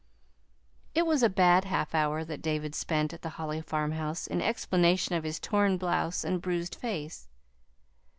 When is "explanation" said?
4.41-5.13